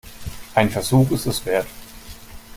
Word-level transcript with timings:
Einen 0.55 0.71
Versuch 0.71 1.11
ist 1.11 1.27
es 1.27 1.45
wert. 1.45 1.67